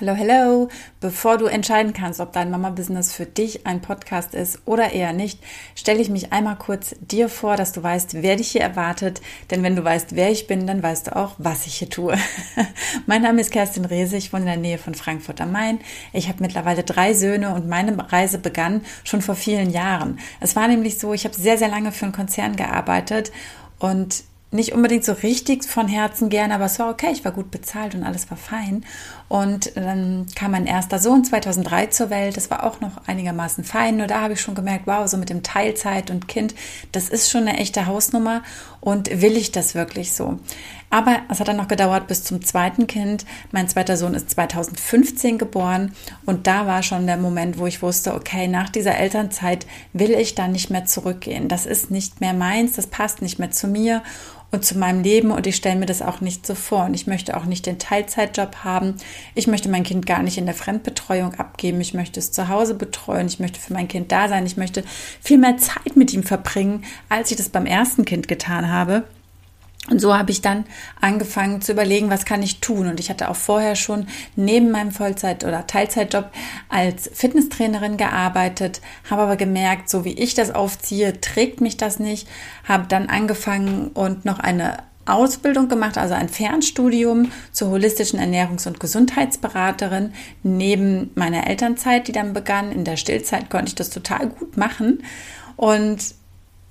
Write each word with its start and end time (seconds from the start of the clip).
Hallo, 0.00 0.16
hallo. 0.16 0.68
Bevor 1.00 1.38
du 1.38 1.46
entscheiden 1.46 1.92
kannst, 1.92 2.20
ob 2.20 2.32
dein 2.32 2.52
Mama-Business 2.52 3.12
für 3.12 3.26
dich 3.26 3.66
ein 3.66 3.80
Podcast 3.80 4.32
ist 4.32 4.60
oder 4.64 4.92
eher 4.92 5.12
nicht, 5.12 5.40
stelle 5.74 6.00
ich 6.00 6.08
mich 6.08 6.32
einmal 6.32 6.54
kurz 6.54 6.94
dir 7.00 7.28
vor, 7.28 7.56
dass 7.56 7.72
du 7.72 7.82
weißt, 7.82 8.22
wer 8.22 8.36
dich 8.36 8.52
hier 8.52 8.60
erwartet. 8.60 9.20
Denn 9.50 9.64
wenn 9.64 9.74
du 9.74 9.82
weißt, 9.82 10.14
wer 10.14 10.30
ich 10.30 10.46
bin, 10.46 10.68
dann 10.68 10.84
weißt 10.84 11.08
du 11.08 11.16
auch, 11.16 11.34
was 11.38 11.66
ich 11.66 11.74
hier 11.74 11.90
tue. 11.90 12.16
mein 13.06 13.22
Name 13.22 13.40
ist 13.40 13.50
Kerstin 13.50 13.86
Rehse, 13.86 14.16
ich 14.16 14.32
wohne 14.32 14.42
in 14.42 14.46
der 14.46 14.56
Nähe 14.58 14.78
von 14.78 14.94
Frankfurt 14.94 15.40
am 15.40 15.50
Main. 15.50 15.80
Ich 16.12 16.28
habe 16.28 16.44
mittlerweile 16.44 16.84
drei 16.84 17.12
Söhne 17.12 17.52
und 17.52 17.66
meine 17.66 17.96
Reise 18.12 18.38
begann 18.38 18.82
schon 19.02 19.20
vor 19.20 19.34
vielen 19.34 19.70
Jahren. 19.70 20.20
Es 20.38 20.54
war 20.54 20.68
nämlich 20.68 21.00
so, 21.00 21.12
ich 21.12 21.24
habe 21.24 21.34
sehr, 21.34 21.58
sehr 21.58 21.68
lange 21.68 21.90
für 21.90 22.04
einen 22.04 22.14
Konzern 22.14 22.54
gearbeitet 22.54 23.32
und 23.80 24.22
nicht 24.50 24.72
unbedingt 24.72 25.04
so 25.04 25.12
richtig 25.12 25.64
von 25.64 25.88
Herzen 25.88 26.30
gern, 26.30 26.52
aber 26.52 26.64
es 26.64 26.78
war 26.78 26.88
okay, 26.88 27.10
ich 27.12 27.24
war 27.24 27.32
gut 27.32 27.50
bezahlt 27.50 27.94
und 27.94 28.02
alles 28.02 28.30
war 28.30 28.38
fein. 28.38 28.84
Und 29.28 29.76
dann 29.76 30.26
kam 30.34 30.52
mein 30.52 30.66
erster 30.66 30.98
Sohn 30.98 31.22
2003 31.22 31.86
zur 31.88 32.08
Welt, 32.08 32.38
das 32.38 32.50
war 32.50 32.64
auch 32.64 32.80
noch 32.80 33.06
einigermaßen 33.06 33.62
fein, 33.62 33.98
nur 33.98 34.06
da 34.06 34.22
habe 34.22 34.32
ich 34.32 34.40
schon 34.40 34.54
gemerkt, 34.54 34.86
wow, 34.86 35.06
so 35.06 35.18
mit 35.18 35.28
dem 35.28 35.42
Teilzeit 35.42 36.10
und 36.10 36.28
Kind, 36.28 36.54
das 36.92 37.10
ist 37.10 37.30
schon 37.30 37.46
eine 37.46 37.58
echte 37.58 37.84
Hausnummer 37.84 38.42
und 38.80 39.20
will 39.20 39.36
ich 39.36 39.52
das 39.52 39.74
wirklich 39.74 40.12
so? 40.14 40.38
Aber 40.90 41.18
es 41.28 41.38
hat 41.38 41.48
dann 41.48 41.58
noch 41.58 41.68
gedauert 41.68 42.06
bis 42.06 42.24
zum 42.24 42.42
zweiten 42.42 42.86
Kind. 42.86 43.26
Mein 43.52 43.68
zweiter 43.68 43.98
Sohn 43.98 44.14
ist 44.14 44.30
2015 44.30 45.36
geboren 45.36 45.92
und 46.24 46.46
da 46.46 46.66
war 46.66 46.82
schon 46.82 47.06
der 47.06 47.18
Moment, 47.18 47.58
wo 47.58 47.66
ich 47.66 47.82
wusste, 47.82 48.14
okay, 48.14 48.48
nach 48.48 48.70
dieser 48.70 48.96
Elternzeit 48.96 49.66
will 49.92 50.12
ich 50.12 50.34
dann 50.34 50.52
nicht 50.52 50.70
mehr 50.70 50.86
zurückgehen. 50.86 51.48
Das 51.48 51.66
ist 51.66 51.90
nicht 51.90 52.22
mehr 52.22 52.32
meins, 52.32 52.76
das 52.76 52.86
passt 52.86 53.20
nicht 53.20 53.38
mehr 53.38 53.50
zu 53.50 53.68
mir 53.68 54.02
und 54.50 54.64
zu 54.64 54.78
meinem 54.78 55.02
Leben 55.02 55.30
und 55.30 55.46
ich 55.46 55.56
stelle 55.56 55.76
mir 55.76 55.86
das 55.86 56.00
auch 56.00 56.20
nicht 56.20 56.46
so 56.46 56.54
vor. 56.54 56.86
Und 56.86 56.94
ich 56.94 57.06
möchte 57.06 57.36
auch 57.36 57.44
nicht 57.44 57.66
den 57.66 57.78
Teilzeitjob 57.78 58.64
haben. 58.64 58.94
Ich 59.34 59.46
möchte 59.46 59.68
mein 59.68 59.82
Kind 59.82 60.06
gar 60.06 60.22
nicht 60.22 60.38
in 60.38 60.46
der 60.46 60.54
Fremdbetreuung 60.54 61.34
abgeben. 61.34 61.80
Ich 61.80 61.92
möchte 61.92 62.18
es 62.18 62.32
zu 62.32 62.48
Hause 62.48 62.74
betreuen. 62.74 63.26
Ich 63.26 63.40
möchte 63.40 63.60
für 63.60 63.74
mein 63.74 63.88
Kind 63.88 64.10
da 64.10 64.28
sein. 64.28 64.46
Ich 64.46 64.56
möchte 64.56 64.84
viel 65.20 65.38
mehr 65.38 65.58
Zeit 65.58 65.96
mit 65.96 66.14
ihm 66.14 66.22
verbringen, 66.22 66.84
als 67.10 67.30
ich 67.30 67.36
das 67.36 67.50
beim 67.50 67.66
ersten 67.66 68.06
Kind 68.06 68.26
getan 68.26 68.70
habe. 68.70 69.04
Und 69.90 70.00
so 70.00 70.16
habe 70.16 70.30
ich 70.30 70.42
dann 70.42 70.64
angefangen 71.00 71.62
zu 71.62 71.72
überlegen, 71.72 72.10
was 72.10 72.24
kann 72.24 72.42
ich 72.42 72.60
tun. 72.60 72.88
Und 72.88 73.00
ich 73.00 73.10
hatte 73.10 73.30
auch 73.30 73.36
vorher 73.36 73.74
schon 73.74 74.06
neben 74.36 74.70
meinem 74.70 74.90
Vollzeit- 74.90 75.44
oder 75.44 75.66
Teilzeitjob 75.66 76.30
als 76.68 77.10
Fitnesstrainerin 77.12 77.96
gearbeitet, 77.96 78.80
habe 79.08 79.22
aber 79.22 79.36
gemerkt, 79.36 79.88
so 79.88 80.04
wie 80.04 80.12
ich 80.12 80.34
das 80.34 80.54
aufziehe, 80.54 81.20
trägt 81.20 81.60
mich 81.60 81.76
das 81.76 81.98
nicht. 81.98 82.28
Habe 82.64 82.86
dann 82.88 83.08
angefangen 83.08 83.88
und 83.88 84.24
noch 84.24 84.38
eine 84.38 84.78
Ausbildung 85.06 85.68
gemacht, 85.68 85.96
also 85.96 86.14
ein 86.14 86.28
Fernstudium 86.28 87.32
zur 87.50 87.70
holistischen 87.70 88.20
Ernährungs- 88.20 88.66
und 88.66 88.78
Gesundheitsberaterin 88.78 90.12
neben 90.42 91.10
meiner 91.14 91.46
Elternzeit, 91.46 92.08
die 92.08 92.12
dann 92.12 92.34
begann. 92.34 92.72
In 92.72 92.84
der 92.84 92.96
Stillzeit 92.96 93.48
konnte 93.48 93.68
ich 93.68 93.74
das 93.74 93.90
total 93.90 94.28
gut 94.28 94.56
machen. 94.58 95.02
Und 95.56 96.14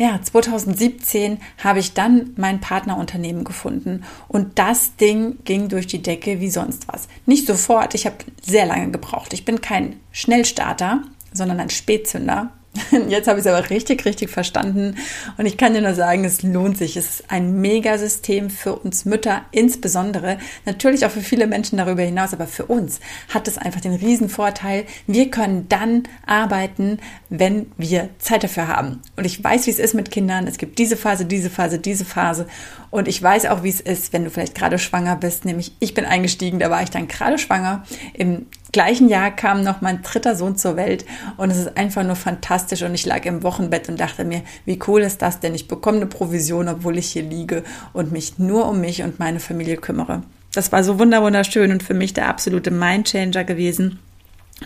ja, 0.00 0.20
2017 0.20 1.38
habe 1.62 1.78
ich 1.78 1.92
dann 1.92 2.32
mein 2.36 2.60
Partnerunternehmen 2.60 3.44
gefunden 3.44 4.04
und 4.26 4.58
das 4.58 4.96
Ding 4.96 5.38
ging 5.44 5.68
durch 5.68 5.86
die 5.86 6.02
Decke 6.02 6.40
wie 6.40 6.50
sonst 6.50 6.88
was. 6.88 7.08
Nicht 7.26 7.46
sofort, 7.46 7.94
ich 7.94 8.06
habe 8.06 8.16
sehr 8.42 8.66
lange 8.66 8.90
gebraucht. 8.90 9.32
Ich 9.32 9.44
bin 9.44 9.60
kein 9.60 10.00
Schnellstarter, 10.10 11.02
sondern 11.32 11.60
ein 11.60 11.70
Spätzünder. 11.70 12.50
Jetzt 13.08 13.28
habe 13.28 13.38
ich 13.38 13.44
es 13.44 13.52
aber 13.52 13.68
richtig, 13.68 14.06
richtig 14.06 14.30
verstanden. 14.30 14.96
Und 15.36 15.44
ich 15.44 15.58
kann 15.58 15.74
dir 15.74 15.82
nur 15.82 15.94
sagen, 15.94 16.24
es 16.24 16.42
lohnt 16.42 16.78
sich. 16.78 16.96
Es 16.96 17.20
ist 17.20 17.30
ein 17.30 17.60
Megasystem 17.60 18.48
für 18.48 18.76
uns 18.76 19.04
Mütter 19.04 19.42
insbesondere. 19.50 20.38
Natürlich 20.64 21.04
auch 21.04 21.10
für 21.10 21.20
viele 21.20 21.46
Menschen 21.46 21.76
darüber 21.76 22.02
hinaus, 22.02 22.32
aber 22.32 22.46
für 22.46 22.64
uns 22.64 23.00
hat 23.28 23.46
es 23.46 23.58
einfach 23.58 23.82
den 23.82 23.94
riesen 23.94 24.30
Vorteil. 24.30 24.86
Wir 25.06 25.30
können 25.30 25.68
dann 25.68 26.04
arbeiten, 26.24 26.98
wenn 27.28 27.70
wir 27.76 28.08
Zeit 28.18 28.42
dafür 28.42 28.68
haben. 28.68 29.00
Und 29.16 29.26
ich 29.26 29.42
weiß, 29.42 29.66
wie 29.66 29.70
es 29.70 29.78
ist 29.78 29.94
mit 29.94 30.10
Kindern. 30.10 30.46
Es 30.46 30.56
gibt 30.56 30.78
diese 30.78 30.96
Phase, 30.96 31.26
diese 31.26 31.50
Phase, 31.50 31.78
diese 31.78 32.06
Phase. 32.06 32.46
Und 32.90 33.06
ich 33.06 33.22
weiß 33.22 33.46
auch, 33.46 33.62
wie 33.62 33.70
es 33.70 33.80
ist, 33.80 34.14
wenn 34.14 34.24
du 34.24 34.30
vielleicht 34.30 34.54
gerade 34.54 34.78
schwanger 34.78 35.16
bist. 35.16 35.44
Nämlich, 35.44 35.72
ich 35.78 35.92
bin 35.92 36.06
eingestiegen, 36.06 36.58
da 36.58 36.70
war 36.70 36.82
ich 36.82 36.90
dann 36.90 37.08
gerade 37.08 37.38
schwanger 37.38 37.84
im 38.14 38.46
gleichen 38.72 39.08
Jahr 39.08 39.30
kam 39.30 39.62
noch 39.62 39.80
mein 39.80 40.02
dritter 40.02 40.34
Sohn 40.34 40.56
zur 40.56 40.76
Welt 40.76 41.04
und 41.36 41.50
es 41.50 41.58
ist 41.58 41.76
einfach 41.76 42.02
nur 42.02 42.16
fantastisch 42.16 42.82
und 42.82 42.94
ich 42.94 43.06
lag 43.06 43.24
im 43.24 43.42
Wochenbett 43.42 43.88
und 43.88 44.00
dachte 44.00 44.24
mir, 44.24 44.42
wie 44.64 44.78
cool 44.86 45.02
ist 45.02 45.22
das 45.22 45.40
denn? 45.40 45.54
Ich 45.54 45.68
bekomme 45.68 45.98
eine 45.98 46.06
Provision, 46.06 46.68
obwohl 46.68 46.98
ich 46.98 47.08
hier 47.08 47.22
liege 47.22 47.62
und 47.92 48.12
mich 48.12 48.38
nur 48.38 48.68
um 48.68 48.80
mich 48.80 49.02
und 49.02 49.18
meine 49.18 49.40
Familie 49.40 49.76
kümmere. 49.76 50.22
Das 50.54 50.72
war 50.72 50.84
so 50.84 50.98
wunderschön 50.98 51.70
und 51.70 51.82
für 51.82 51.94
mich 51.94 52.12
der 52.12 52.28
absolute 52.28 52.70
Mindchanger 52.70 53.44
gewesen. 53.44 54.00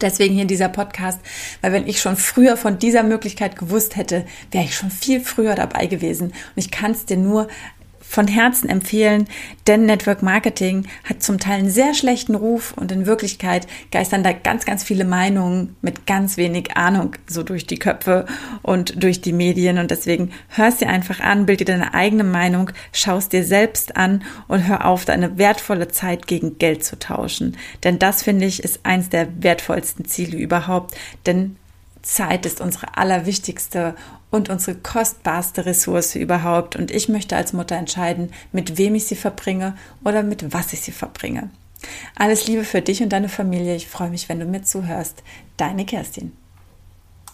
Deswegen 0.00 0.34
hier 0.34 0.46
dieser 0.46 0.68
Podcast, 0.68 1.20
weil 1.60 1.72
wenn 1.72 1.86
ich 1.86 2.00
schon 2.00 2.16
früher 2.16 2.56
von 2.56 2.78
dieser 2.78 3.02
Möglichkeit 3.02 3.56
gewusst 3.56 3.96
hätte, 3.96 4.24
wäre 4.50 4.64
ich 4.64 4.76
schon 4.76 4.90
viel 4.90 5.20
früher 5.20 5.54
dabei 5.54 5.86
gewesen. 5.86 6.28
Und 6.28 6.34
ich 6.56 6.70
kann 6.70 6.92
es 6.92 7.04
dir 7.04 7.16
nur 7.16 7.48
von 8.12 8.28
Herzen 8.28 8.68
empfehlen, 8.68 9.26
denn 9.66 9.86
Network 9.86 10.22
Marketing 10.22 10.86
hat 11.04 11.22
zum 11.22 11.40
Teil 11.40 11.60
einen 11.60 11.70
sehr 11.70 11.94
schlechten 11.94 12.34
Ruf 12.34 12.74
und 12.76 12.92
in 12.92 13.06
Wirklichkeit 13.06 13.66
geistern 13.90 14.22
da 14.22 14.32
ganz, 14.32 14.66
ganz 14.66 14.84
viele 14.84 15.06
Meinungen 15.06 15.76
mit 15.80 16.06
ganz 16.06 16.36
wenig 16.36 16.76
Ahnung 16.76 17.16
so 17.26 17.42
durch 17.42 17.66
die 17.66 17.78
Köpfe 17.78 18.26
und 18.60 19.02
durch 19.02 19.22
die 19.22 19.32
Medien 19.32 19.78
und 19.78 19.90
deswegen 19.90 20.30
hörst 20.48 20.82
dir 20.82 20.90
einfach 20.90 21.20
an, 21.20 21.46
bild 21.46 21.60
dir 21.60 21.64
deine 21.64 21.94
eigene 21.94 22.24
Meinung, 22.24 22.70
schaust 22.92 23.32
dir 23.32 23.44
selbst 23.44 23.96
an 23.96 24.22
und 24.46 24.68
hör 24.68 24.84
auf, 24.84 25.06
deine 25.06 25.38
wertvolle 25.38 25.88
Zeit 25.88 26.26
gegen 26.26 26.58
Geld 26.58 26.84
zu 26.84 26.98
tauschen. 26.98 27.56
Denn 27.82 27.98
das 27.98 28.22
finde 28.22 28.44
ich 28.44 28.62
ist 28.62 28.80
eins 28.84 29.08
der 29.08 29.28
wertvollsten 29.42 30.04
Ziele 30.04 30.36
überhaupt, 30.36 30.94
denn 31.24 31.56
Zeit 32.02 32.46
ist 32.46 32.60
unsere 32.60 32.96
allerwichtigste 32.96 33.94
und 34.30 34.48
unsere 34.48 34.76
kostbarste 34.76 35.66
Ressource 35.66 36.16
überhaupt. 36.16 36.76
Und 36.76 36.90
ich 36.90 37.08
möchte 37.08 37.36
als 37.36 37.52
Mutter 37.52 37.76
entscheiden, 37.76 38.32
mit 38.50 38.78
wem 38.78 38.94
ich 38.94 39.06
sie 39.06 39.16
verbringe 39.16 39.76
oder 40.04 40.22
mit 40.22 40.52
was 40.52 40.72
ich 40.72 40.80
sie 40.80 40.92
verbringe. 40.92 41.50
Alles 42.16 42.46
Liebe 42.46 42.64
für 42.64 42.82
dich 42.82 43.02
und 43.02 43.10
deine 43.10 43.28
Familie. 43.28 43.74
Ich 43.76 43.88
freue 43.88 44.10
mich, 44.10 44.28
wenn 44.28 44.40
du 44.40 44.46
mir 44.46 44.62
zuhörst. 44.62 45.22
Deine 45.56 45.84
Kerstin. 45.84 46.32